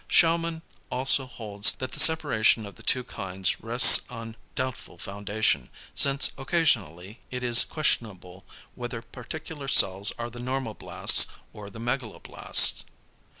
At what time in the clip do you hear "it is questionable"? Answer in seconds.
7.29-8.43